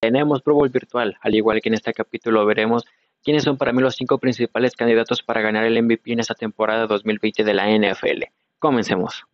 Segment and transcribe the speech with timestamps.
[0.00, 2.84] Tenemos Pro Bowl virtual, al igual que en este capítulo veremos
[3.24, 6.86] quiénes son para mí los cinco principales candidatos para ganar el MVP en esta temporada
[6.86, 8.22] 2020 de la NFL.
[8.60, 9.24] Comencemos.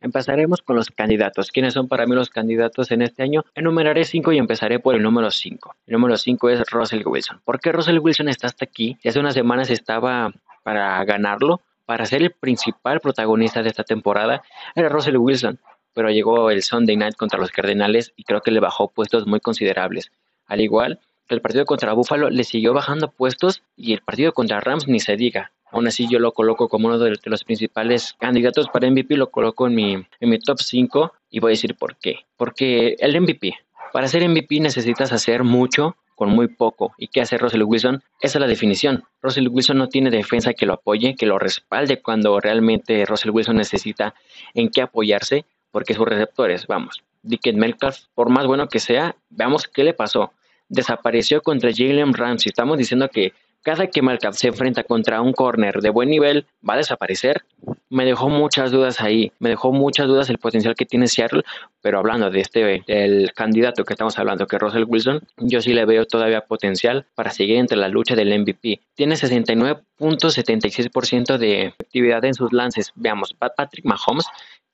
[0.00, 1.52] Empezaremos con los candidatos.
[1.52, 3.44] ¿Quiénes son para mí los candidatos en este año?
[3.54, 5.76] Enumeraré cinco y empezaré por el número 5.
[5.86, 7.40] El número 5 es Russell Wilson.
[7.44, 8.98] ¿Por qué Russell Wilson está hasta aquí?
[9.04, 10.32] hace unas semanas estaba
[10.64, 14.42] para ganarlo, para ser el principal protagonista de esta temporada,
[14.74, 15.58] era Russell Wilson.
[15.94, 19.40] Pero llegó el Sunday Night contra los Cardenales y creo que le bajó puestos muy
[19.40, 20.12] considerables.
[20.44, 24.60] Al igual que el partido contra Buffalo le siguió bajando puestos y el partido contra
[24.60, 25.50] Rams ni se diga.
[25.72, 29.66] Aún así yo lo coloco como uno de, los principales candidatos para MVP, lo coloco
[29.66, 32.26] en mi, en mi top 5 y voy a decir por qué.
[32.36, 33.54] Porque el MVP,
[33.94, 36.92] para ser MVP necesitas hacer mucho con muy poco.
[36.98, 38.02] ¿Y qué hace Russell Wilson?
[38.20, 39.04] Esa es la definición.
[39.22, 43.56] Russell Wilson no tiene defensa que lo apoye, que lo respalde cuando realmente Russell Wilson
[43.56, 44.14] necesita
[44.52, 49.68] en qué apoyarse, porque sus receptores, vamos, Dickett Metcalf, por más bueno que sea, veamos
[49.68, 50.32] qué le pasó.
[50.68, 52.50] Desapareció contra Jalen Ramsey.
[52.50, 53.32] Estamos diciendo que
[53.68, 57.42] cada que Malcolm se enfrenta contra un corner de buen nivel, va a desaparecer.
[57.90, 61.42] Me dejó muchas dudas ahí, me dejó muchas dudas el potencial que tiene Seattle,
[61.82, 65.74] pero hablando de este, el candidato que estamos hablando, que es Russell Wilson, yo sí
[65.74, 68.80] le veo todavía potencial para seguir entre la lucha del MVP.
[68.94, 72.92] Tiene 69.76% de efectividad en sus lances.
[72.94, 74.24] Veamos, Patrick Mahomes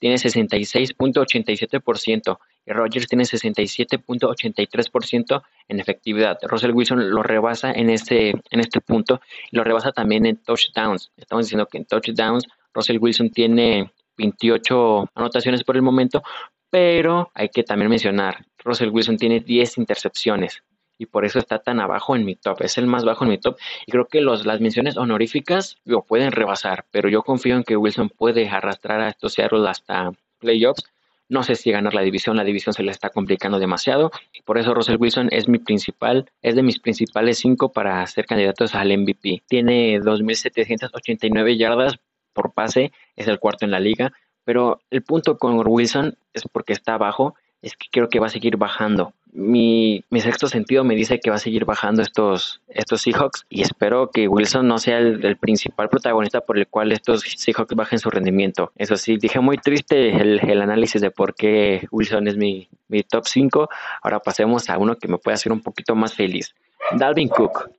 [0.05, 6.36] tiene 66.87% y Rogers tiene 67.83% en efectividad.
[6.42, 11.10] Russell Wilson lo rebasa en este, en este punto y lo rebasa también en touchdowns.
[11.16, 16.22] Estamos diciendo que en touchdowns Russell Wilson tiene 28 anotaciones por el momento,
[16.69, 20.62] pero hay que también mencionar, Russell Wilson tiene 10 intercepciones
[20.98, 22.62] y por eso está tan abajo en mi top.
[22.62, 23.56] Es el más bajo en mi top
[23.87, 27.77] y creo que los, las menciones honoríficas lo pueden rebasar, pero yo confío en que
[27.77, 30.84] Wilson puede arrastrar a estos Seattle hasta playoffs.
[31.28, 34.11] No sé si ganar la división, la división se le está complicando demasiado.
[34.45, 38.75] Por eso Russell Wilson es mi principal, es de mis principales cinco para ser candidatos
[38.75, 39.43] al MVP.
[39.49, 41.97] Tiene 2.789 yardas
[42.34, 44.12] por pase, es el cuarto en la liga.
[44.44, 47.34] Pero el punto con Wilson es porque está abajo
[47.65, 49.15] es que creo que va a seguir bajando.
[49.37, 54.12] Mi, sexto sentido me dice que va a seguir bajando estos, estos Seahawks y espero
[54.12, 58.71] que Wilson no sea el, principal protagonista por el cual estos Seahawks bajen su rendimiento.
[58.77, 63.27] Eso sí, dije muy triste el, análisis de por qué Wilson es mi, mi top
[63.27, 63.69] 5.
[64.03, 66.55] Ahora pasemos a uno que me puede hacer un poquito más feliz.
[66.93, 67.71] Dalvin Cook.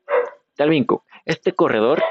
[0.58, 1.04] Dalvin Cook.
[1.24, 2.04] Este corredor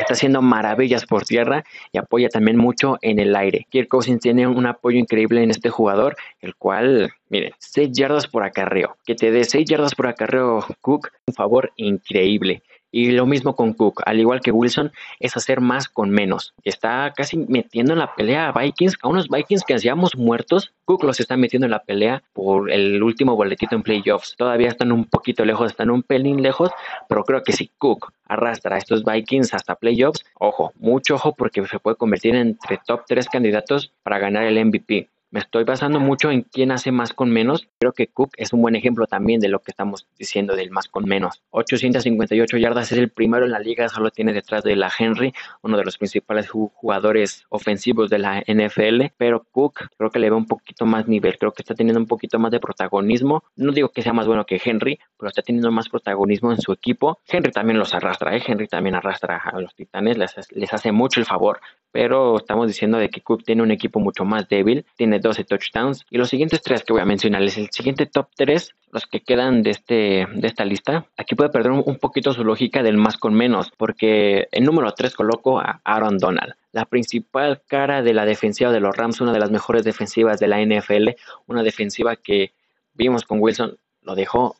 [0.00, 3.66] está haciendo maravillas por tierra y apoya también mucho en el aire.
[3.70, 8.42] Kirk Cousins tiene un apoyo increíble en este jugador, el cual, miren, 6 yardas por
[8.42, 8.96] acarreo.
[9.04, 12.62] Que te dé 6 yardas por acarreo, Cook, un favor increíble.
[12.92, 16.54] Y lo mismo con Cook, al igual que Wilson, es hacer más con menos.
[16.64, 20.72] Está casi metiendo en la pelea a Vikings, a unos Vikings que hacíamos muertos.
[20.84, 24.34] Cook los está metiendo en la pelea por el último boletito en playoffs.
[24.36, 26.70] Todavía están un poquito lejos, están un pelín lejos,
[27.08, 31.64] pero creo que si Cook arrastra a estos Vikings hasta playoffs, ojo, mucho ojo porque
[31.66, 36.30] se puede convertir entre top 3 candidatos para ganar el MVP me estoy basando mucho
[36.30, 37.68] en quién hace más con menos.
[37.78, 40.88] Creo que Cook es un buen ejemplo también de lo que estamos diciendo del más
[40.88, 41.42] con menos.
[41.50, 45.32] 858 yardas es el primero en la liga, solo tiene detrás de la Henry,
[45.62, 49.12] uno de los principales jugadores ofensivos de la NFL.
[49.16, 52.06] Pero Cook creo que le ve un poquito más nivel, creo que está teniendo un
[52.06, 53.44] poquito más de protagonismo.
[53.54, 56.72] No digo que sea más bueno que Henry, pero está teniendo más protagonismo en su
[56.72, 57.20] equipo.
[57.28, 58.42] Henry también los arrastra, ¿eh?
[58.44, 61.60] Henry también arrastra a los Titanes, les, les hace mucho el favor.
[61.92, 66.04] Pero estamos diciendo de que Cook tiene un equipo mucho más débil, tiene 12 touchdowns.
[66.10, 69.62] Y los siguientes tres que voy a mencionarles, el siguiente top 3, los que quedan
[69.62, 73.34] de, este, de esta lista, aquí puede perder un, poquito su lógica del más con
[73.34, 78.70] menos, porque en número 3 coloco a Aaron Donald la principal cara de la defensiva
[78.70, 81.10] de los Rams, una de las mejores defensivas de la NFL,
[81.46, 82.52] una defensiva que
[82.94, 84.56] vimos con Wilson, lo dejó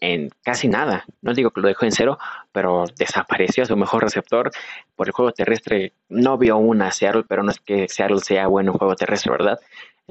[0.00, 1.04] en casi nada.
[1.20, 2.18] No digo que lo dejó en cero,
[2.50, 4.50] pero desapareció su mejor receptor.
[4.96, 8.72] Por el juego terrestre no vio una Seattle, pero no es que Seattle sea bueno
[8.72, 9.60] en juego terrestre, ¿verdad?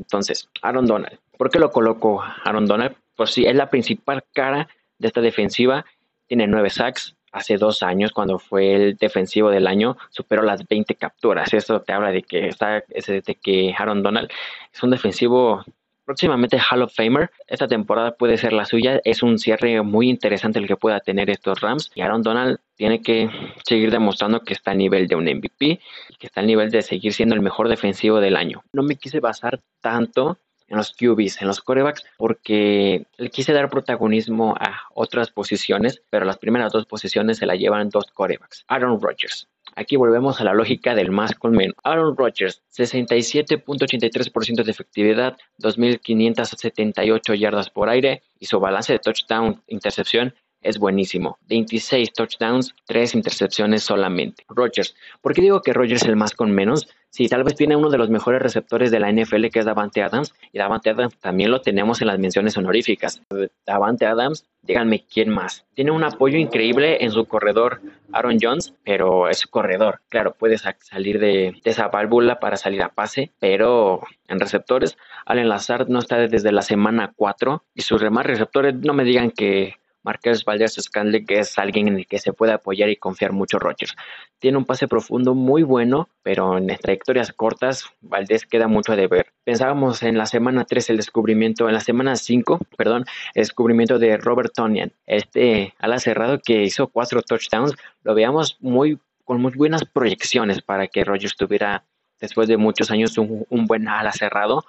[0.01, 1.19] Entonces, Aaron Donald.
[1.37, 2.95] ¿Por qué lo coloco Aaron Donald?
[3.15, 4.67] Pues sí, es la principal cara
[4.97, 5.85] de esta defensiva.
[6.27, 7.15] Tiene nueve sacks.
[7.31, 11.53] Hace dos años, cuando fue el defensivo del año, superó las 20 capturas.
[11.53, 14.29] Eso te habla de que está, de que Aaron Donald
[14.73, 15.63] es un defensivo
[16.05, 17.31] próximamente Hall of Famer.
[17.47, 18.99] Esta temporada puede ser la suya.
[19.03, 21.91] Es un cierre muy interesante el que pueda tener estos Rams.
[21.95, 23.29] Y Aaron Donald tiene que
[23.63, 26.81] seguir demostrando que está a nivel de un MVP y que está a nivel de
[26.81, 28.63] seguir siendo el mejor defensivo del año.
[28.73, 30.37] No me quise basar tanto
[30.71, 36.25] en los QBs, en los corebacks, porque le quise dar protagonismo a otras posiciones, pero
[36.25, 38.63] las primeras dos posiciones se la llevan dos corebacks.
[38.67, 39.49] Aaron Rodgers.
[39.75, 41.75] Aquí volvemos a la lógica del más con menos.
[41.83, 50.33] Aaron Rodgers, 67.83% de efectividad, 2.578 yardas por aire y su balance de touchdown intercepción
[50.61, 51.39] es buenísimo.
[51.47, 54.43] 26 touchdowns, 3 intercepciones solamente.
[54.47, 54.95] Rodgers.
[55.21, 56.87] ¿Por qué digo que Rodgers es el más con menos?
[57.11, 60.01] Sí, tal vez tiene uno de los mejores receptores de la NFL que es Davante
[60.01, 60.33] Adams.
[60.53, 63.21] Y Davante Adams también lo tenemos en las menciones honoríficas.
[63.65, 65.65] Davante Adams, díganme quién más.
[65.73, 67.81] Tiene un apoyo increíble en su corredor
[68.13, 69.99] Aaron Jones, pero es corredor.
[70.07, 75.89] Claro, puede salir de, esa válvula para salir a pase, pero en receptores, Allen Lazard
[75.89, 80.45] no está desde la semana 4 y sus demás receptores no me digan que Marqués
[80.45, 83.95] Valdez Scanley, que es alguien en el que se puede apoyar y confiar mucho Rodgers.
[84.39, 89.27] Tiene un pase profundo muy bueno, pero en trayectorias cortas, Valdés queda mucho a deber.
[89.43, 93.05] Pensábamos en la semana 3 el descubrimiento, en la semana 5, perdón,
[93.35, 97.75] el descubrimiento de Robert Tonian, este ala cerrado que hizo cuatro touchdowns.
[98.03, 101.85] Lo veíamos muy con muy buenas proyecciones para que Rodgers tuviera
[102.19, 104.65] después de muchos años un, buen ala cerrado,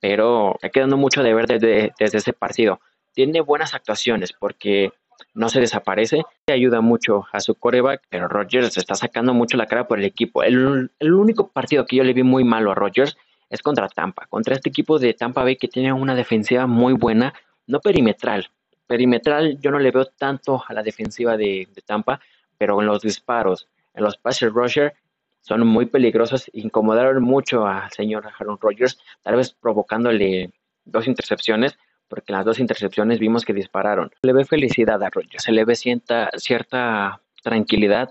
[0.00, 2.80] pero está quedando mucho de ver desde ese partido
[3.16, 4.92] tiene buenas actuaciones porque
[5.32, 9.88] no se desaparece, ayuda mucho a su coreback, pero Rodgers está sacando mucho la cara
[9.88, 10.42] por el equipo.
[10.42, 13.16] El, único partido que yo le vi muy malo a Rodgers
[13.48, 17.32] es contra Tampa, contra este equipo de Tampa Bay que tiene una defensiva muy buena,
[17.66, 18.50] no perimetral.
[18.86, 22.20] Perimetral yo no le veo tanto a la defensiva de, Tampa,
[22.58, 24.92] pero en los disparos, en los passes rusher,
[25.40, 30.50] son muy peligrosos, incomodaron mucho al señor Aaron Rodgers, tal vez provocándole
[30.84, 34.10] dos intercepciones, porque las dos intercepciones vimos que dispararon.
[34.22, 38.08] Le ve felicidad a Rodgers, se le ve cierta, cierta tranquilidad,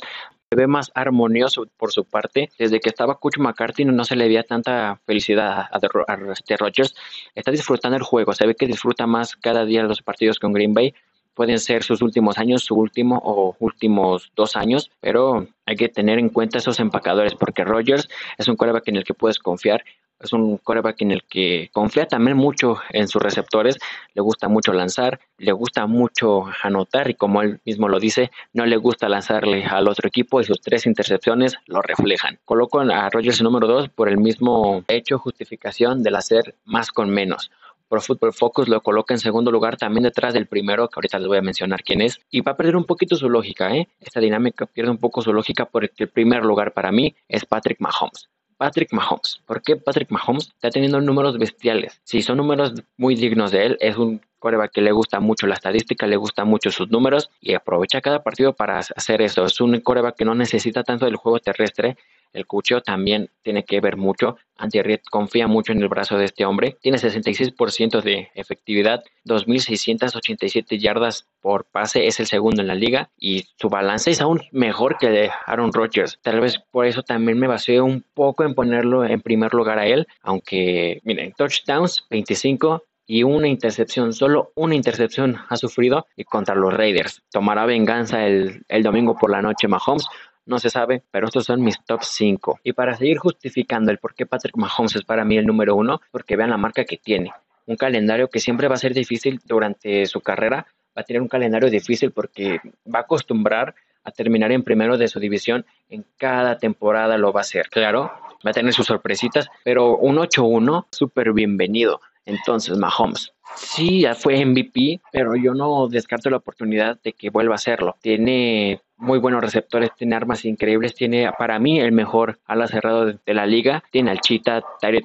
[0.49, 2.49] se ve más armonioso por su parte.
[2.57, 6.95] Desde que estaba Coach McCarthy no se le veía tanta felicidad a, a, este Rodgers.
[7.33, 10.73] Está disfrutando el juego, se ve que disfruta más cada día los partidos con Green
[10.73, 10.93] Bay.
[11.33, 16.17] Pueden ser sus últimos años, su último o últimos dos años, pero hay que tener
[16.17, 18.07] en cuenta esos empacadores porque Rodgers
[18.37, 19.83] es un quarterback en el que puedes confiar
[20.19, 23.77] es un coreback en el que confía también mucho en sus receptores,
[24.13, 28.65] le gusta mucho lanzar, le gusta mucho anotar y como él mismo lo dice, no
[28.65, 32.39] le gusta lanzarle al otro equipo y sus tres intercepciones lo reflejan.
[32.45, 37.51] Coloco a Rogers número 2 por el mismo hecho, justificación del hacer más con menos.
[37.87, 41.27] Pro Football Focus lo coloca en segundo lugar también detrás del primero, que ahorita les
[41.27, 43.87] voy a mencionar quién es, y va a perder un poquito su lógica, ¿eh?
[43.99, 47.79] Esta dinámica pierde un poco su lógica porque el primer lugar para mí es Patrick
[47.79, 48.29] Mahomes.
[48.57, 49.41] Patrick Mahomes.
[49.45, 52.01] ¿Por qué Patrick Mahomes está teniendo números bestiales?
[52.03, 55.55] Si son números muy dignos de él, es un coreback que le gusta mucho la
[55.55, 59.45] estadística, le gusta mucho sus números y aprovecha cada partido para hacer eso.
[59.45, 61.97] Es un coreback que no necesita tanto del juego terrestre,
[62.35, 64.37] el cuchillo también tiene que ver mucho.
[64.57, 66.77] Andy confía mucho en el brazo de este hombre.
[66.81, 73.45] Tiene 66% de efectividad, 2.687 yardas por pase, es el segundo en la liga y
[73.57, 76.19] su balance es aún mejor que de Aaron Rodgers.
[76.21, 79.87] Tal vez por eso también me basé un poco en ponerlo en primer lugar a
[79.87, 86.55] él, aunque miren, touchdowns 25, y una intercepción, solo una intercepción ha sufrido y contra
[86.55, 87.21] los Raiders.
[87.31, 90.07] Tomará venganza el, el domingo por la noche Mahomes
[90.45, 92.59] no se sabe, pero estos son mis top 5.
[92.63, 96.01] Y para seguir justificando el por qué Patrick Mahomes es para mí el número uno,
[96.11, 97.31] porque vean la marca que tiene.
[97.65, 101.27] Un calendario que siempre va a ser difícil durante su carrera, va a tener un
[101.27, 102.59] calendario difícil porque
[102.93, 103.73] va a acostumbrar
[104.03, 107.69] a terminar en primero de su división en cada temporada lo va a hacer.
[107.69, 108.11] Claro,
[108.45, 112.01] va a tener sus sorpresitas, pero un 8-1 súper bienvenido.
[112.25, 117.53] Entonces, Mahomes, sí, ya fue MVP, pero yo no descarto la oportunidad de que vuelva
[117.53, 117.95] a hacerlo.
[118.01, 123.33] Tiene muy buenos receptores, tiene armas increíbles, tiene para mí el mejor ala cerrado de,
[123.33, 124.63] la liga, tiene al Cheetah,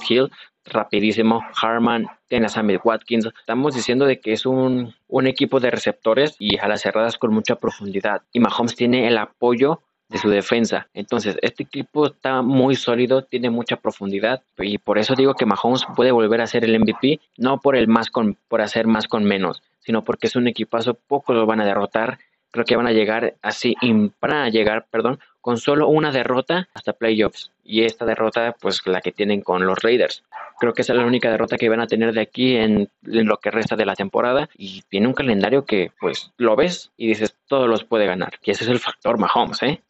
[0.09, 0.31] Hill,
[0.65, 3.27] rapidísimo, Harman, tiene a Sammy Watkins.
[3.27, 7.57] Estamos diciendo de que es un, un equipo de receptores y alas cerradas con mucha
[7.57, 8.23] profundidad.
[8.33, 10.89] Y Mahomes tiene el apoyo de su defensa.
[10.93, 15.87] Entonces, este equipo está muy sólido, tiene mucha profundidad y por eso digo que Mahomes
[15.97, 19.25] puede volver a ser el MVP, no por el más con por hacer más con
[19.25, 22.19] menos, sino porque es un equipazo, pocos lo van a derrotar.
[22.51, 23.77] Creo que van a llegar así,
[24.21, 27.51] van a llegar, perdón, con solo una derrota hasta playoffs.
[27.65, 30.25] Y esta derrota, pues la que tienen con los Raiders.
[30.59, 33.39] Creo que esa es la única derrota que van a tener de aquí en, lo
[33.39, 34.49] que resta de la temporada.
[34.57, 38.35] Y tiene un calendario que, pues, lo ves y dices, todos los puede ganar.
[38.43, 39.83] Y ese es el factor Mahomes, ¿eh?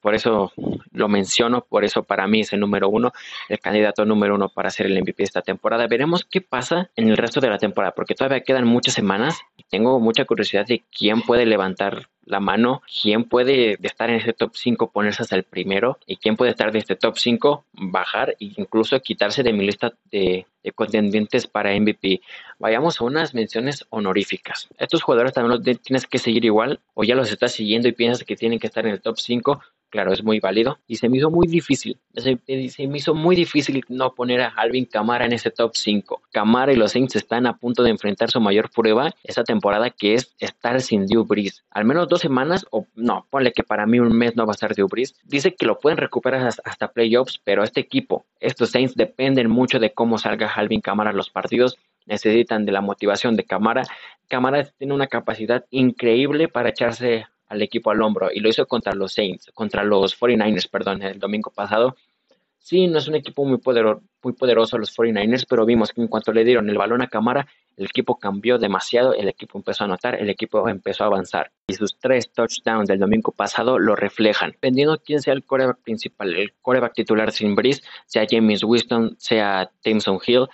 [0.00, 0.52] Por eso
[0.92, 3.12] lo menciono, por eso para mí es el número uno,
[3.48, 5.86] el candidato número uno para ser el MVP de esta temporada.
[5.86, 10.00] Veremos qué pasa en el resto de la temporada, porque todavía quedan muchas semanas tengo
[10.00, 14.90] mucha curiosidad de quién puede levantar la mano, quién puede estar en este top 5
[14.90, 19.00] ponerse hasta el primero y quién puede estar de este top 5 bajar e incluso
[19.00, 22.20] quitarse de mi lista de, de, contendientes para MVP.
[22.58, 24.68] Vayamos a unas menciones honoríficas.
[24.78, 28.24] Estos jugadores también los tienes que seguir igual o ya los estás siguiendo y piensas
[28.24, 30.78] que tienen que estar en el top 5 claro, es muy válido.
[30.86, 32.38] Y se me hizo muy difícil, se,
[32.86, 36.22] me hizo muy difícil no poner a Alvin Camara en ese top 5.
[36.32, 40.14] Camara y los Saints están a punto de enfrentar su mayor prueba esta temporada, que
[40.14, 41.64] es estar sin Drew Brees.
[41.70, 44.54] Al menos dos semanas, o no, ponle que para mí un mes no va a
[44.54, 45.14] estar Drew Brees.
[45.24, 49.92] Dice que lo pueden recuperar hasta, playoffs, pero este equipo, estos Saints dependen mucho de
[49.92, 51.78] cómo salga Alvin Camara los partidos
[52.08, 53.82] necesitan de la motivación de Camara.
[54.28, 58.94] Camara tiene una capacidad increíble para echarse al equipo al hombro y lo hizo contra
[58.94, 61.96] los Saints, contra los 49ers, perdón, el domingo pasado.
[62.58, 66.08] Sí, no es un equipo muy, poderoso, muy poderoso los 49ers, pero vimos que en
[66.08, 67.46] cuanto le dieron el balón a Camara,
[67.78, 71.50] el equipo cambió demasiado, el equipo empezó a anotar, el equipo empezó a avanzar.
[71.68, 74.50] Y sus tres touchdowns del domingo pasado lo reflejan.
[74.50, 79.70] Dependiendo quién sea el coreback principal, el coreback titular sin Breeze, sea James Winston, sea
[79.80, 80.48] Timson Hill,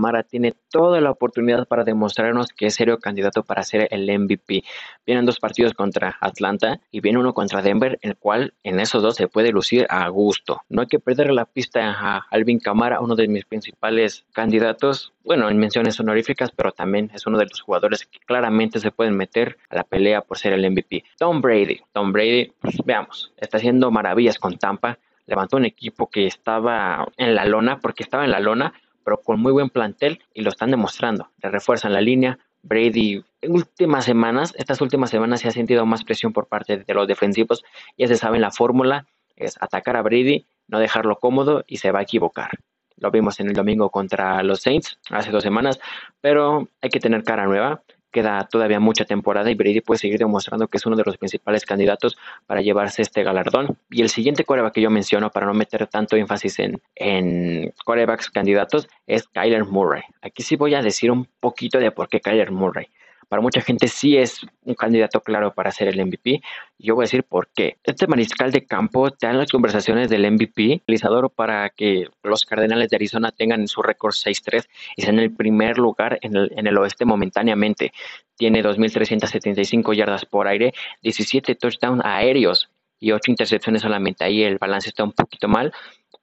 [0.00, 4.64] Mara tiene toda la oportunidad para demostrarnos que es serio candidato para ser el MVP.
[5.06, 9.14] Vienen dos partidos contra Atlanta y viene uno contra Denver, el cual en esos dos
[9.14, 10.62] se puede lucir a gusto.
[10.68, 15.48] No hay que perder la pista a Alvin Camara, uno de mis principales candidatos, bueno,
[15.48, 19.58] en menciones honoríficas, pero también es uno de los jugadores que claramente se pueden meter
[19.70, 21.04] a la pelea por ser el MVP.
[21.18, 26.26] Tom Brady, Tom Brady, pues, veamos, está haciendo maravillas con Tampa levantó un equipo que
[26.26, 28.74] estaba en la lona, porque estaba en la lona,
[29.04, 31.30] pero con muy buen plantel y lo están demostrando.
[31.42, 32.38] Le refuerzan la línea.
[32.62, 36.94] Brady, en últimas semanas, estas últimas semanas se ha sentido más presión por parte de
[36.94, 37.62] los defensivos.
[37.98, 39.06] Ya se sabe la fórmula,
[39.36, 42.50] es atacar a Brady, no dejarlo cómodo y se va a equivocar.
[42.96, 45.78] Lo vimos en el domingo contra los Saints hace dos semanas,
[46.20, 47.82] pero hay que tener cara nueva
[48.14, 51.66] queda todavía mucha temporada y Brady puede seguir demostrando que es uno de los principales
[51.66, 52.16] candidatos
[52.46, 53.76] para llevarse este galardón.
[53.90, 58.30] Y el siguiente coreback que yo menciono, para no meter tanto énfasis en, en corebacks
[58.30, 60.02] candidatos, es Kyler Murray.
[60.22, 62.86] Aquí sí voy a decir un poquito de por qué Kyler Murray
[63.28, 66.42] para mucha gente sí es un candidato claro para ser el MVP.
[66.78, 67.78] Yo voy a decir por qué.
[67.84, 72.88] Este mariscal de campo te dan las conversaciones del MVP, realizador para que los Cardenales
[72.90, 74.66] de Arizona tengan su récord 6-3
[74.96, 77.92] y sean el primer lugar en el, en el oeste momentáneamente.
[78.36, 84.24] Tiene 2.375 yardas por aire, 17 touchdowns aéreos y 8 intercepciones solamente.
[84.24, 85.72] Ahí el balance está un poquito mal,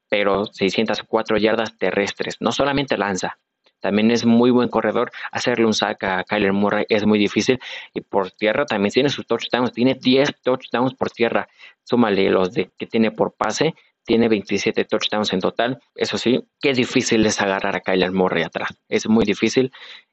[0.09, 2.37] pero 604 yardas terrestres.
[2.41, 3.37] No solamente lanza,
[3.81, 5.11] también es muy buen corredor.
[5.31, 7.59] Hacerle un sack a Kyler Murray es muy difícil.
[7.93, 9.73] Y por tierra también tiene sus touchdowns.
[9.73, 11.49] Tiene 10 touchdowns por tierra.
[11.83, 13.73] Súmale los de, que tiene por pase.
[14.05, 15.79] Tiene 27 touchdowns en total.
[15.95, 18.69] Eso sí, que difícil es agarrar a Kyler Murray atrás.
[18.87, 19.71] Es muy difícil.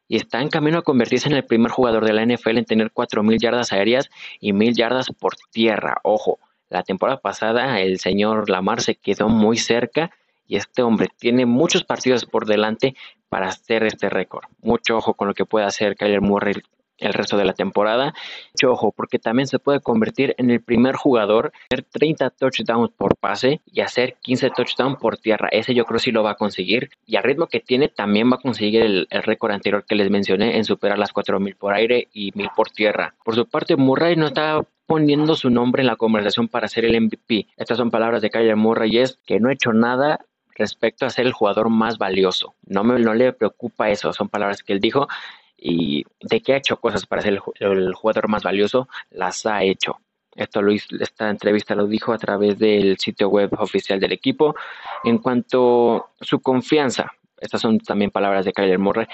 [0.08, 2.90] Y está en camino a convertirse en el primer jugador de la NFL en tener
[2.92, 4.08] 4.000 yardas aéreas
[4.40, 5.98] y 1.000 yardas por tierra.
[6.02, 6.38] Ojo,
[6.70, 10.10] la temporada pasada el señor Lamar se quedó muy cerca
[10.46, 12.96] y este hombre tiene muchos partidos por delante
[13.28, 14.44] para hacer este récord.
[14.62, 16.54] Mucho ojo con lo que puede hacer Kyler Murray
[16.98, 18.14] el resto de la temporada.
[18.54, 23.16] Mucho ojo, porque también se puede convertir en el primer jugador, hacer 30 touchdowns por
[23.16, 25.48] pase y hacer 15 touchdowns por tierra.
[25.50, 26.90] Ese yo creo sí lo va a conseguir.
[27.06, 30.56] Y al ritmo que tiene, también va a conseguir el, récord anterior que les mencioné
[30.56, 33.14] en superar las 4000 por aire y 1000 por tierra.
[33.24, 36.98] Por su parte, Murray no está poniendo su nombre en la conversación para ser el
[36.98, 37.48] MVP.
[37.56, 40.24] Estas son palabras de Kyler Murray es que no ha hecho nada
[40.58, 42.54] respecto a ser el jugador más valioso.
[42.66, 45.08] No, me, no le preocupa eso, son palabras que él dijo
[45.56, 49.98] y de que ha hecho cosas para ser el, jugador más valioso, las ha hecho.
[50.34, 54.54] Esto lo esta entrevista lo dijo a través del sitio web oficial del equipo.
[55.02, 59.06] En cuanto a su confianza, estas son también palabras de Kyler Murray.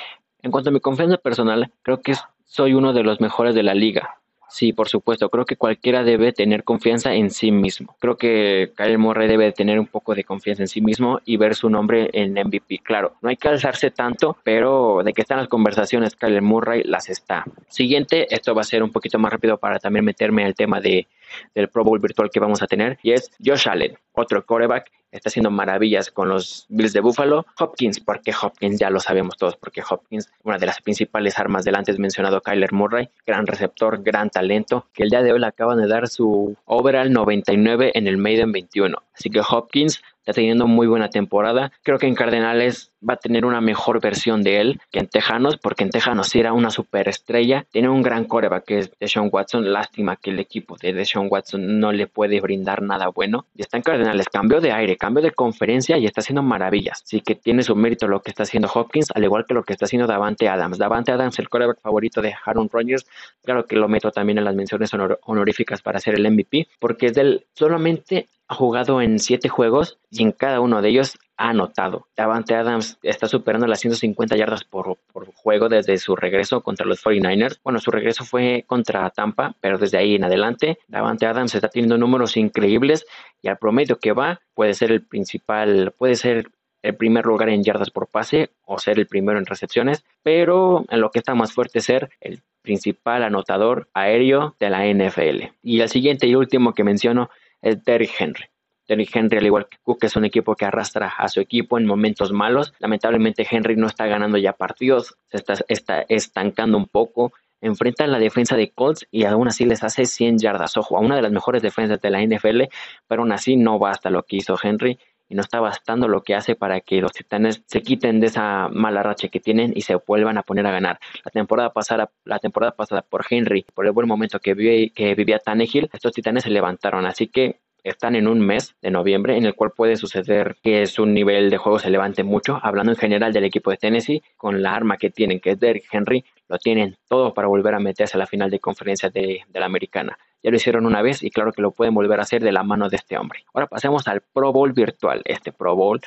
[0.43, 3.75] En cuanto a mi confianza personal, creo que soy uno de los mejores de la
[3.75, 4.19] liga.
[4.49, 5.29] Sí, por supuesto.
[5.29, 7.97] Creo que cualquiera debe tener confianza en sí mismo.
[7.99, 11.55] Creo que Kyle Murray debe tener un poco de confianza en sí mismo y ver
[11.55, 12.79] su nombre en MVP.
[12.83, 17.09] Claro, no hay que alzarse tanto, pero de que están las conversaciones Kyle Murray las
[17.09, 17.45] está.
[17.69, 21.09] Siguiente, esto va a ser un poquito más rápido para también meterme al tema de,
[21.55, 25.29] del Pro Bowl virtual que vamos a tener y es Josh Allen, otro coreback está
[25.29, 27.47] haciendo maravillas con los Bills de Buffalo.
[27.59, 31.77] Hopkins, porque Hopkins ya lo sabemos todos, porque Hopkins, una de las principales armas del
[31.77, 35.79] antes mencionado Kyler Murray, gran receptor, gran talento, que el día de hoy le acaban
[35.79, 38.97] de dar su overall 99 en el Maiden 21.
[39.15, 41.71] Así que Hopkins está teniendo muy buena temporada.
[41.83, 45.59] Creo que en Cardenales va a tener una mejor versión de él que en Tejanos,
[45.59, 47.67] porque en Tejanos era una superestrella.
[47.71, 49.71] Tiene un gran coreback que es Deshaun Watson.
[49.71, 53.45] Lástima que el equipo de Deshaun Watson no le puede brindar nada bueno.
[53.55, 57.03] Y está en Cardenales, cambio de aire, cambio de conferencia y está haciendo maravillas.
[57.05, 59.75] Así que tiene su mérito lo que está haciendo Hopkins, al igual que lo que
[59.75, 60.79] está haciendo Davante Adams.
[60.79, 63.07] Davante Adams, el coreback favorito de Aaron Rodgers.
[63.45, 67.15] Claro que lo meto también en las menciones honoríficas para ser el MVP, porque es
[67.15, 72.07] del solamente ha jugado en siete juegos y en cada uno de ellos ha anotado.
[72.17, 77.03] Davante Adams está superando las 150 yardas por, por, juego desde su regreso contra los
[77.05, 77.59] 49ers.
[77.65, 81.99] Bueno, su regreso fue contra Tampa, pero desde ahí en adelante, Davante Adams está teniendo
[81.99, 83.07] números increíbles
[83.43, 86.47] y al promedio que va puede ser el principal, puede ser
[86.83, 91.01] el primer lugar en yardas por pase o ser el primero en recepciones, pero en
[91.01, 95.55] lo que está más fuerte es ser el principal anotador aéreo de la NFL.
[95.63, 97.31] Y el siguiente y último que menciono
[97.65, 98.45] es Derrick Henry.
[98.87, 101.87] Derrick Henry, al igual que Cook, es un equipo que arrastra a su equipo en
[101.87, 102.75] momentos malos.
[102.79, 107.33] Lamentablemente Henry no está ganando ya partidos, se está, estancando un poco.
[107.63, 110.77] Enfrenta a la defensa de Colts y aún así les hace 100 yardas.
[110.77, 112.65] Ojo, a una de las mejores defensas de la NFL,
[113.09, 116.35] pero aún así no basta lo que hizo Henry y no está bastando lo que
[116.35, 119.97] hace para que los Titanes se quiten de esa mala racha que tienen y se
[119.97, 120.99] vuelvan a poner a ganar.
[121.25, 125.15] La temporada pasada, la temporada pasada por Henry, por el buen momento que, vive, que
[125.15, 129.45] vivía Tannehill, estos Titanes se levantaron, así que están en un mes de noviembre en
[129.45, 132.59] el cual puede suceder que su nivel de juego se levante mucho.
[132.63, 135.87] Hablando en general del equipo de Tennessee, con la arma que tienen, que es Derrick
[135.93, 139.61] Henry, lo tienen todo para volver a meterse a la final de conferencia de, de
[139.61, 140.19] la americana.
[140.45, 142.63] Ya lo hicieron una vez y claro que lo pueden volver a hacer de la
[142.63, 143.45] mano de este hombre.
[143.53, 145.23] Ahora pasemos al Pro Bowl virtual.
[145.25, 146.01] Este Pro Bowl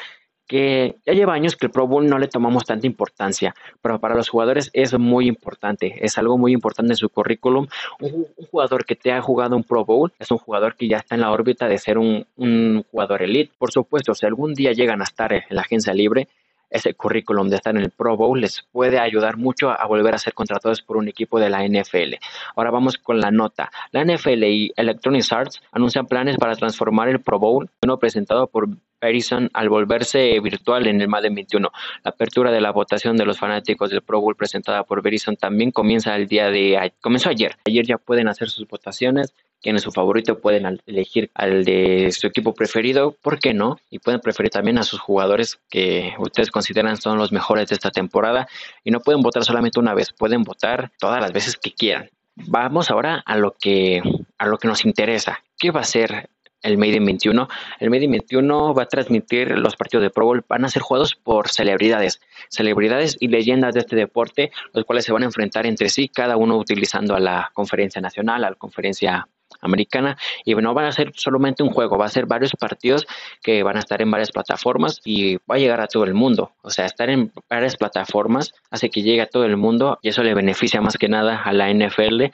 [0.48, 4.16] que ya lleva años que el Pro Bowl no le tomamos tanta importancia, pero para
[4.16, 7.68] los jugadores es muy importante, es algo muy importante en su currículum.
[8.00, 11.16] Un, jugador que te ha jugado un Pro Bowl es un jugador que ya está
[11.16, 13.52] en la órbita de ser un, un jugador elite.
[13.58, 16.30] Por supuesto, si algún día llegan a estar en la agencia libre,
[16.70, 20.18] ese currículum de estar en el Pro Bowl les puede ayudar mucho a volver a
[20.18, 22.16] ser contratados por un equipo de la NFL.
[22.56, 23.72] Ahora vamos con la nota.
[23.92, 28.68] La NFL y Electronic Arts anuncian planes para transformar el Pro Bowl, uno presentado por
[29.00, 31.72] Verizon al volverse virtual en el Madden 21.
[32.04, 35.72] La apertura de la votación de los fanáticos del Pro Bowl presentada por Verizon también
[35.72, 37.56] comienza el día de comenzó ayer.
[37.66, 39.34] Ayer ya pueden hacer sus votaciones
[39.64, 43.78] es su favorito, pueden elegir al de su equipo preferido, ¿por qué no?
[43.90, 47.92] Y pueden preferir también a sus jugadores que ustedes consideran son los mejores de esta
[47.92, 48.48] temporada
[48.84, 52.10] y no pueden votar solamente una vez, pueden votar todas las veces que quieran.
[52.36, 54.02] Vamos ahora a lo que
[54.38, 55.44] a lo que nos interesa.
[55.58, 56.30] ¿Qué va a ser
[56.64, 57.48] el Made in 21.
[57.80, 60.82] El Made in 21 va a transmitir los partidos de Pro Bowl, van a ser
[60.82, 65.66] jugados por celebridades, celebridades y leyendas de este deporte, los cuales se van a enfrentar
[65.66, 69.28] entre sí, cada uno utilizando a la conferencia nacional, a la conferencia
[69.62, 73.06] americana y no van a ser solamente un juego, va a ser varios partidos
[73.42, 76.52] que van a estar en varias plataformas y va a llegar a todo el mundo.
[76.62, 80.24] O sea, estar en varias plataformas hace que llegue a todo el mundo y eso
[80.24, 82.26] le beneficia más que nada a la NFL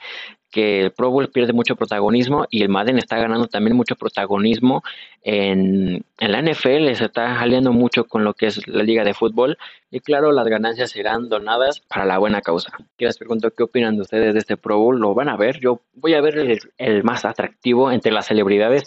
[0.54, 4.84] que el Pro Bowl pierde mucho protagonismo y el Madden está ganando también mucho protagonismo
[5.24, 9.14] en, en, la NFL, se está aliando mucho con lo que es la liga de
[9.14, 9.58] fútbol
[9.90, 12.70] y claro, las ganancias serán donadas para la buena causa.
[12.96, 15.58] Quiero les pregunto qué opinan de ustedes de este Pro Bowl, lo van a ver,
[15.58, 18.84] yo voy a ver el, el más atractivo entre las celebridades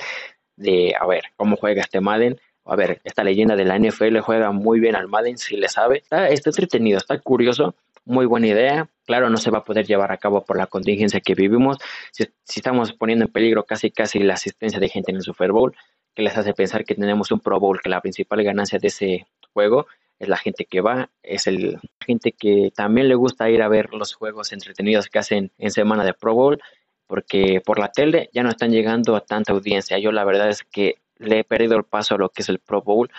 [0.56, 4.51] de, a ver, cómo juega este Madden, a ver, esta leyenda de la NFL juega
[4.53, 5.97] muy bien al Madden, si le sabe.
[5.97, 7.75] Está, entretenido, está curioso
[8.08, 8.89] muy buena idea.
[9.06, 11.78] Claro, no se va a poder llevar a cabo por la contingencia que vivimos.
[12.12, 15.76] Si, estamos poniendo en peligro casi casi la asistencia de gente en el Super Bowl,
[16.15, 19.28] que les hace pensar que tenemos un Pro Bowl, que la principal ganancia de ese
[19.54, 19.88] juego
[20.20, 23.93] es la gente que va, es el gente que también le gusta ir a ver
[23.93, 26.60] los juegos entretenidos que hacen en semana de Pro Bowl,
[27.06, 30.00] porque por la tele ya no están llegando a tanta audiencia.
[30.00, 32.60] Yo la verdad es que le he perdido el paso a lo que es el
[32.60, 33.10] Pro Bowl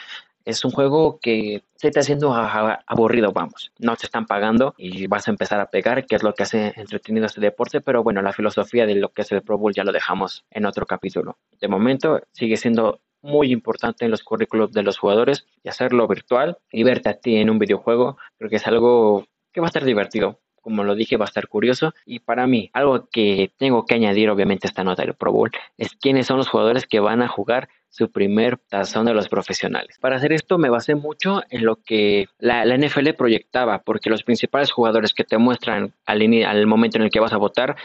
[0.49, 3.71] es un juego que se está haciendo aburrido, vamos.
[3.79, 6.73] No te están pagando y vas a empezar a pegar, que es lo que hace
[6.77, 9.85] entretenido este deporte, pero bueno, la filosofía de lo que es el Pro Bowl ya
[9.85, 11.37] lo dejamos en otro capítulo.
[11.61, 16.57] De momento sigue siendo muy importante en los currículos de los jugadores y hacerlo virtual
[16.73, 19.85] y verte a ti en un videojuego, creo que es algo que va a estar
[19.85, 21.95] divertido como lo dije, va a estar curioso.
[22.05, 25.95] Y para mí, algo que tengo que añadir, obviamente, esta nota del Pro Bowl, es
[25.95, 29.99] quiénes son los jugadores que van a jugar su primer tazón de los profesionales.
[30.01, 34.71] Para hacer esto me basé mucho en lo que la, NFL proyectaba, porque los principales
[34.71, 37.77] jugadores que te muestran al, al momento en el que vas a votar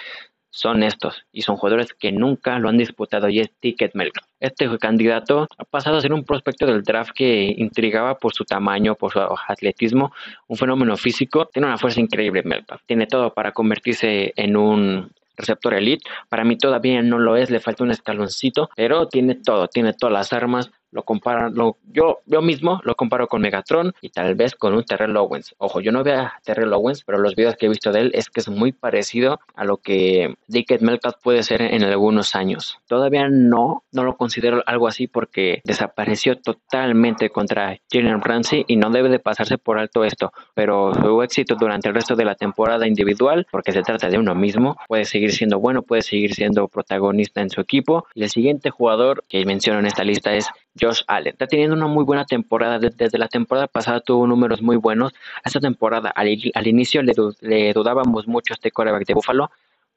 [0.53, 4.21] son estos, y son jugadores que nunca lo han disputado y es Ticket Melka.
[4.39, 8.93] Este candidato ha pasado a ser un prospecto del draft que intrigaba por su tamaño,
[8.93, 10.13] por su atletismo,
[10.47, 15.73] un fenómeno físico, tiene una fuerza increíble Melka, tiene todo para convertirse en un receptor
[15.73, 16.03] elite.
[16.29, 20.13] Para mí todavía no lo es, le falta un escaloncito, pero tiene todo, tiene todas
[20.13, 24.55] las armas, lo comparo, lo, yo, yo mismo lo comparo con Megatron y tal vez
[24.55, 25.55] con un Terrell Owens.
[25.57, 28.11] Ojo, yo no veo a Terrell Owens, pero los videos que he visto de él
[28.13, 32.79] es que es muy parecido a lo que Dickett Melcat puede ser en algunos años.
[32.87, 38.89] Todavía no, no lo considero algo así porque desapareció totalmente contra Jalen Ramsey y no
[38.89, 42.87] debe de pasarse por alto esto, pero su éxito durante el resto de la temporada
[42.87, 47.41] individual, porque se trata de uno mismo, puede seguir siendo bueno, puede seguir siendo protagonista
[47.41, 48.05] en su equipo.
[48.13, 50.47] Y el siguiente jugador que menciono en esta lista es
[50.83, 51.33] Josh Allen.
[51.33, 52.77] Está teniendo una muy buena temporada.
[52.79, 55.13] Desde la temporada pasada tuvo números muy buenos.
[55.45, 56.27] Esta temporada, al,
[56.67, 59.51] inicio le, le, dudábamos mucho a este quarterback de Buffalo,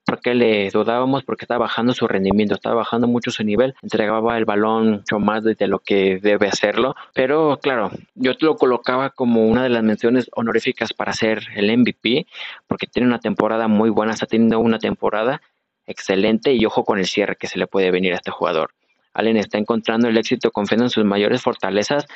[0.04, 4.44] porque le dudábamos porque estaba bajando su rendimiento, estaba bajando mucho su nivel, entregaba el
[4.44, 9.64] balón mucho más de lo que debe hacerlo, pero claro, yo lo colocaba como una
[9.64, 12.28] de las menciones honoríficas para ser el MVP,
[12.68, 15.42] porque tiene una temporada muy buena, está teniendo una temporada
[15.88, 18.70] excelente y ojo con el cierre que se le puede venir a este jugador.
[19.16, 22.06] Allen está encontrando el éxito confiando en sus mayores fortalezas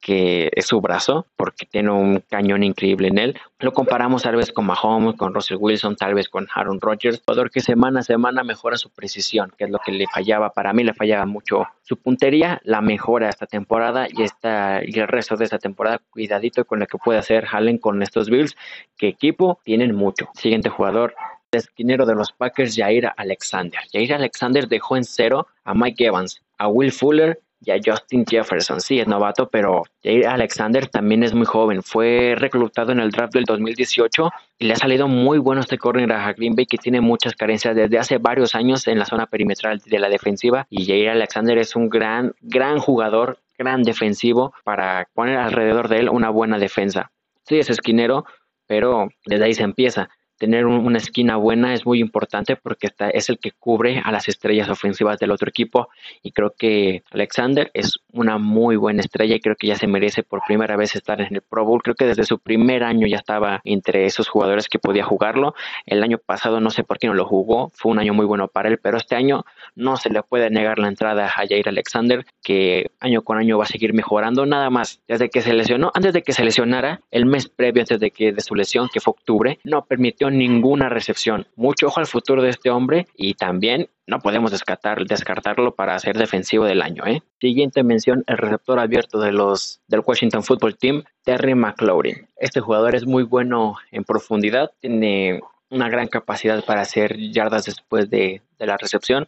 [0.00, 3.40] que es su brazo, porque tiene un cañón increíble en él.
[3.58, 7.50] Lo comparamos tal vez con Mahomes, con Russell Wilson, tal vez con Aaron Rodgers, jugador
[7.50, 10.84] que semana a semana mejora su precisión, que es lo que le fallaba, para mí
[10.84, 15.44] le fallaba mucho su puntería, la mejora esta temporada y, esta, y el resto de
[15.44, 18.56] esta temporada, cuidadito con lo que puede hacer Allen con estos Bills,
[18.96, 20.28] que equipo tienen mucho.
[20.34, 21.14] Siguiente jugador,
[21.50, 23.80] esquinero de los Packers, Jair Alexander.
[23.92, 28.80] Jair Alexander dejó en cero a Mike Evans, a Will Fuller y a Justin Jefferson.
[28.80, 31.82] Sí, es novato, pero Jair Alexander también es muy joven.
[31.82, 36.12] Fue reclutado en el draft del 2018 y le ha salido muy bueno este corner
[36.12, 39.80] a Green Bay que tiene muchas carencias desde hace varios años en la zona perimetral
[39.84, 45.36] de la defensiva y Jair Alexander es un gran, gran jugador, gran defensivo para poner
[45.36, 47.10] alrededor de él una buena defensa.
[47.44, 48.24] Sí, es esquinero,
[48.66, 53.38] pero desde ahí se empieza tener una esquina buena es muy importante porque es el
[53.38, 55.88] que cubre a las estrellas ofensivas del otro equipo
[56.22, 60.22] y creo que Alexander es una muy buena estrella y creo que ya se merece
[60.22, 61.82] por primera vez estar en el Pro Bowl.
[61.82, 65.54] Creo que desde su primer año ya estaba entre esos jugadores que podía jugarlo.
[65.86, 68.48] El año pasado no sé por qué no lo jugó, fue un año muy bueno
[68.48, 72.24] para él, pero este año no se le puede negar la entrada a Jair Alexander
[72.42, 76.12] que año con año va a seguir mejorando nada más desde que se lesionó, antes
[76.12, 79.12] de que se lesionara el mes previo antes de que de su lesión que fue
[79.12, 81.46] octubre, no permitió ninguna recepción.
[81.56, 86.16] Mucho ojo al futuro de este hombre y también no podemos descartar, descartarlo para ser
[86.16, 87.06] defensivo del año.
[87.06, 87.22] ¿eh?
[87.40, 92.28] Siguiente mención, el receptor abierto de los, del Washington Football Team, Terry McLaurin.
[92.36, 98.08] Este jugador es muy bueno en profundidad, tiene una gran capacidad para hacer yardas después
[98.08, 99.26] de, de la recepción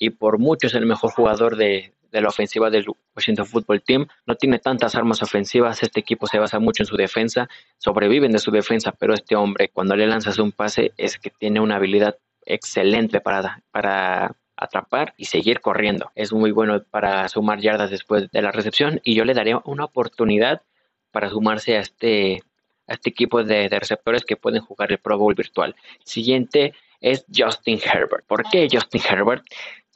[0.00, 4.06] y por mucho es el mejor jugador de, de la ofensiva del Washington Football Team.
[4.26, 8.38] No tiene tantas armas ofensivas, este equipo se basa mucho en su defensa, sobreviven de
[8.38, 12.16] su defensa, pero este hombre cuando le lanzas un pase es que tiene una habilidad
[12.46, 16.10] excelente para, para atrapar y seguir corriendo.
[16.14, 19.84] Es muy bueno para sumar yardas después de la recepción y yo le daría una
[19.84, 20.62] oportunidad
[21.10, 22.42] para sumarse a este,
[22.86, 25.76] a este equipo de, de receptores que pueden jugar el Pro Bowl virtual.
[26.04, 28.26] Siguiente es Justin Herbert.
[28.26, 29.44] ¿Por qué Justin Herbert?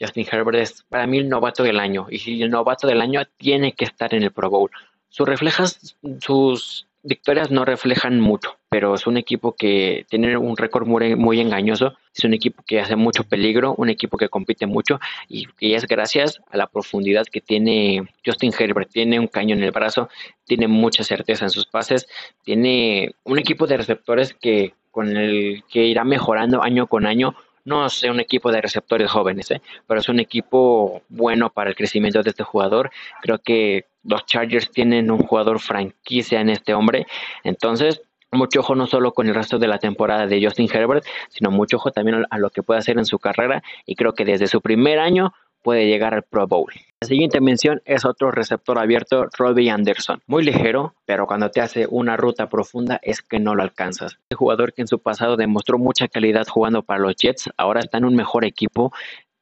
[0.00, 3.72] Justin Herbert es para mí el novato del año y el novato del año tiene
[3.72, 4.70] que estar en el Pro Bowl.
[5.08, 10.86] Sus reflejas, sus victorias no reflejan mucho, pero es un equipo que tiene un récord
[10.86, 15.46] muy, engañoso, es un equipo que hace mucho peligro, un equipo que compite mucho y
[15.58, 19.70] que es gracias a la profundidad que tiene Justin Herbert, tiene un caño en el
[19.70, 20.08] brazo,
[20.44, 22.08] tiene mucha certeza en sus pases,
[22.42, 27.86] tiene un equipo de receptores que con el que irá mejorando año con año no
[27.86, 29.62] es un equipo de receptores jóvenes, ¿eh?
[29.86, 32.90] pero es un equipo bueno para el crecimiento de este jugador.
[33.22, 37.06] Creo que los Chargers tienen un jugador franquicia en este hombre.
[37.42, 41.50] Entonces, mucho ojo no solo con el resto de la temporada de Justin Herbert, sino
[41.50, 43.62] mucho ojo también a lo que puede hacer en su carrera.
[43.86, 46.72] Y creo que desde su primer año puede llegar al Pro Bowl.
[47.04, 50.22] La siguiente mención es otro receptor abierto, Robbie Anderson.
[50.26, 54.12] Muy ligero, pero cuando te hace una ruta profunda es que no lo alcanzas.
[54.22, 57.98] Este jugador que en su pasado demostró mucha calidad jugando para los Jets, ahora está
[57.98, 58.90] en un mejor equipo,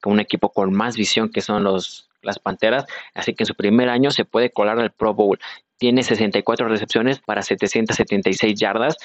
[0.05, 3.89] un equipo con más visión que son los las Panteras, así que en su primer
[3.89, 5.39] año se puede colar al Pro Bowl.
[5.79, 8.97] Tiene 64 recepciones para 776 yardas,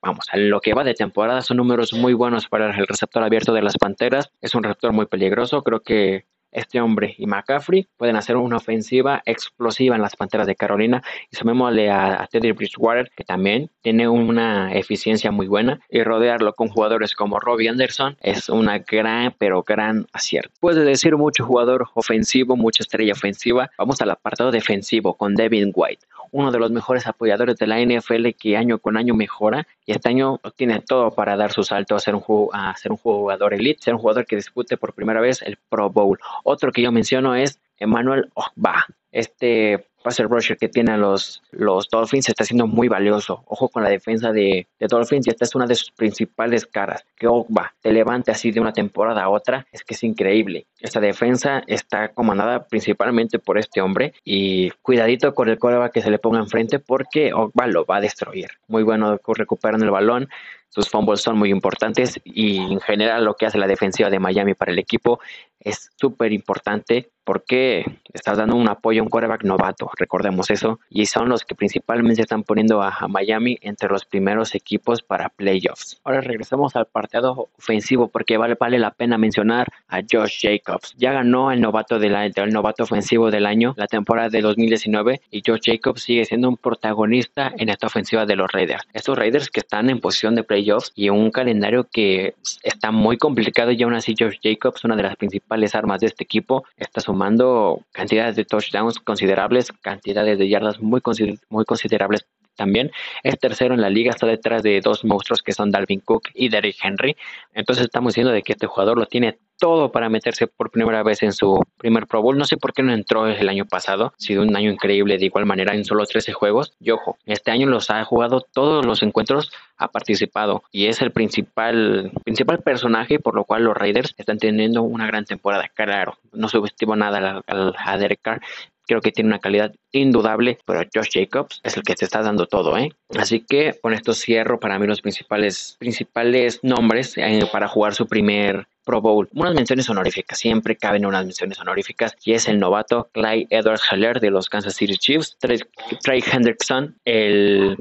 [0.00, 3.52] vamos, a lo que va de temporada son números muy buenos para el receptor abierto
[3.52, 4.30] de las Panteras.
[4.40, 6.24] Es un receptor muy peligroso, creo que
[6.56, 11.36] este hombre y McCaffrey pueden hacer una ofensiva explosiva en las Panteras de Carolina y
[11.36, 17.14] sumémosle a, Teddy Bridgewater que también tiene una eficiencia muy buena y rodearlo con jugadores
[17.14, 20.50] como Robbie Anderson es una gran pero gran acierto.
[20.60, 23.70] Puede decir mucho jugador ofensivo, mucha estrella ofensiva.
[23.78, 28.30] Vamos al apartado defensivo con Devin White, uno de los mejores apoyadores de la NFL
[28.38, 32.00] que año con año mejora y este año tiene todo para dar su salto a
[32.00, 36.18] ser un jugador elite, ser un jugador que dispute por primera vez el Pro Bowl
[36.46, 42.28] otro que yo menciono es Emmanuel Ogba, este passer rusher que tienen los, los Dolphins
[42.28, 43.42] está siendo muy valioso.
[43.46, 47.04] Ojo con la defensa de, de Dolphins y esta es una de sus principales caras.
[47.16, 50.66] Que Ogba te levante así de una temporada a otra, es que es increíble.
[50.78, 56.10] Esta defensa está comandada principalmente por este hombre y cuidadito con el coreback que se
[56.12, 58.50] le ponga enfrente porque Ogba lo va a destruir.
[58.68, 60.28] Muy bueno recuperan el balón,
[60.68, 64.54] sus fumbles son muy importantes y en general lo que hace la defensiva de Miami
[64.54, 65.20] para el equipo
[65.58, 71.06] es súper importante porque estás dando un apoyo a un quarterback novato, recordemos eso, y
[71.06, 76.00] son los que principalmente están poniendo a, Miami entre los primeros equipos para playoffs.
[76.04, 80.94] Ahora regresamos al partido ofensivo porque vale, vale la pena mencionar a Josh Jacobs.
[80.98, 85.42] Ya ganó el novato, del, el novato ofensivo del año la temporada de 2019 y
[85.46, 88.86] Josh Jacobs sigue siendo un protagonista en esta ofensiva de los Raiders.
[88.92, 93.70] Estos Raiders que están en posición de playoffs y un calendario que está muy complicado
[93.72, 97.80] y aún así Josh Jacobs, una de las principales armas de este equipo, está sumando
[97.92, 101.00] cantidades de touchdowns considerables, cantidades de yardas muy,
[101.48, 102.90] muy considerables también.
[103.22, 106.48] Es tercero en la liga, está detrás de dos monstruos que son Dalvin Cook y
[106.48, 107.16] Derrick Henry.
[107.54, 111.22] Entonces estamos diciendo de que este jugador lo tiene todo para meterse por primera vez
[111.22, 112.36] en su primer Pro Bowl.
[112.36, 114.06] No sé por qué no entró el año pasado.
[114.06, 116.74] Ha sido un año increíble de igual manera en solo 13 juegos.
[116.80, 121.10] Y ojo, este año los ha jugado todos los encuentros, ha participado y es el
[121.10, 125.70] principal, principal personaje por lo cual los Raiders están teniendo una gran temporada.
[125.74, 128.40] Claro, no subestimo nada a, a Derek Carr,
[128.86, 132.46] creo que tiene una calidad indudable, pero Josh Jacobs es el que te está dando
[132.46, 132.90] todo, ¿eh?
[133.18, 138.06] Así que con esto cierro para mí los principales, principales nombres eh, para jugar su
[138.06, 139.28] primer Pro Bowl.
[139.34, 144.20] Unas menciones honoríficas, siempre caben unas menciones honoríficas, y es el novato Clyde Edwards Heller
[144.20, 147.76] de los Kansas City Chiefs, Trey Hendrickson, el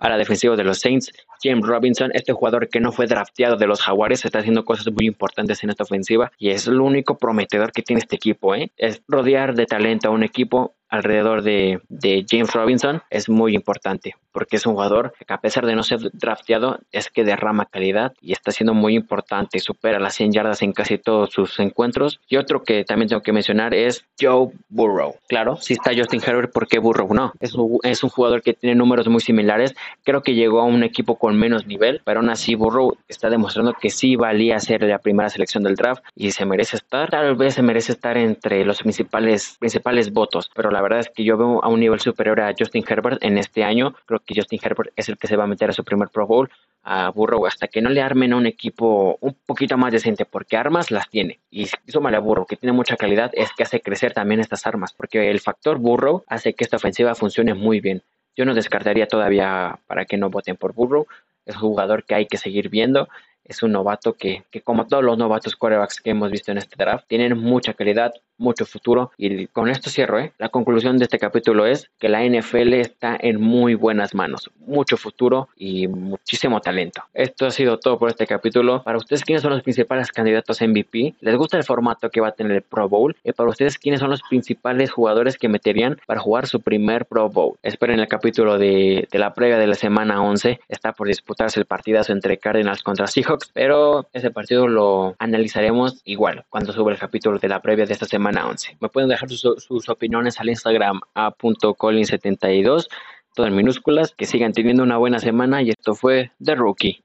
[0.00, 1.12] a la defensiva de los Saints.
[1.42, 5.06] James Robinson, este jugador que no fue drafteado de los Jaguares, está haciendo cosas muy
[5.06, 8.54] importantes en esta ofensiva y es lo único prometedor que tiene este equipo.
[8.54, 8.72] ¿eh?
[8.76, 11.80] Es rodear de talento a un equipo alrededor de,
[12.28, 15.98] James Robinson es muy importante porque es un jugador que a pesar de no ser
[16.12, 20.72] drafteado es que derrama calidad y está siendo muy importante, supera las 100 yardas en
[20.72, 22.20] casi todos sus encuentros.
[22.28, 25.16] Y otro que también tengo que mencionar es Joe Burrow.
[25.28, 27.32] Claro, si está Justin Herbert, ¿por qué Burrow no?
[27.40, 29.74] Es un, es un jugador que tiene números muy similares,
[30.04, 33.74] creo que llegó a un equipo con menos nivel, pero aún así Burrow está demostrando
[33.74, 37.54] que sí valía ser la primera selección del draft y se merece estar, tal vez
[37.54, 41.36] se merece estar entre los principales, principales votos, pero la la verdad es que yo
[41.36, 43.94] veo a un nivel superior a Justin Herbert en este año.
[44.06, 46.26] Creo que Justin Herbert es el que se va a meter a su primer Pro
[46.26, 46.48] Bowl.
[46.84, 50.56] A Burrow, hasta que no le armen a un equipo un poquito más decente, porque
[50.56, 51.38] armas las tiene.
[51.50, 54.94] Y súmale a Burrow, que tiene mucha calidad, es que hace crecer también estas armas,
[54.94, 58.00] porque el factor Burrow hace que esta ofensiva funcione muy bien.
[58.34, 61.06] Yo no descartaría todavía para que no voten por Burrow.
[61.44, 63.06] Es un jugador que hay que seguir viendo
[63.50, 66.76] es un novato que, que, como todos los novatos quarterbacks que hemos visto en este
[66.78, 69.10] draft, tienen mucha calidad, mucho futuro.
[69.18, 70.32] Y con esto cierro, ¿eh?
[70.38, 74.50] La conclusión de este capítulo es que la NFL está en muy buenas manos.
[74.60, 77.02] Mucho futuro y muchísimo talento.
[77.12, 78.84] Esto ha sido todo por este capítulo.
[78.84, 81.14] Para ustedes, ¿quiénes son los principales candidatos a MVP?
[81.20, 83.16] ¿Les gusta el formato que va a tener el Pro Bowl?
[83.24, 87.28] Y para ustedes, ¿quiénes son los principales jugadores que meterían para jugar su primer Pro
[87.28, 87.56] Bowl?
[87.64, 90.60] Esperen el capítulo de, de la previa de la semana 11.
[90.68, 96.44] Está por disputarse el partidazo entre Cardinals contra Seahawks, pero ese partido lo analizaremos igual
[96.48, 98.78] cuando sube el capítulo de la previa de esta semana 11.
[98.80, 102.88] Me pueden dejar sus, opiniones al Instagram a .colin72,
[103.34, 104.14] todo en minúsculas.
[104.16, 107.04] Que sigan teniendo una buena semana y esto fue The Rookie.